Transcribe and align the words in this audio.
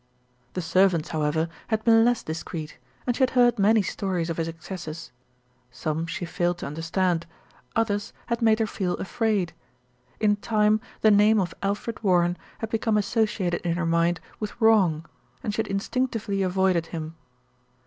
The 0.53 0.63
servants, 0.63 1.09
however, 1.09 1.47
had 1.67 1.83
been 1.83 2.03
less 2.03 2.23
discreet, 2.23 2.79
and 3.05 3.15
she 3.15 3.21
had 3.21 3.29
heard 3.37 3.59
many 3.59 3.83
stories 3.83 4.31
of 4.31 4.37
his 4.37 4.47
excesses. 4.47 5.11
Some 5.69 6.07
she 6.07 6.25
failed 6.25 6.57
to 6.57 6.65
understand, 6.65 7.27
others 7.75 8.11
had 8.25 8.41
made 8.41 8.57
her 8.57 8.65
feel 8.65 8.95
afraid. 8.95 9.53
In 10.19 10.37
time 10.37 10.81
the 11.01 11.11
name 11.11 11.39
of 11.39 11.53
Alfred 11.61 12.01
Warren 12.01 12.35
had 12.57 12.71
become 12.71 12.95
associ 12.95 13.45
ated 13.45 13.61
in 13.61 13.73
her 13.77 13.85
mind 13.85 14.19
with 14.39 14.59
wrong, 14.59 15.05
and 15.43 15.53
she 15.53 15.59
had 15.59 15.67
instinctively 15.67 16.41
avoided 16.41 16.87
him. 16.87 17.13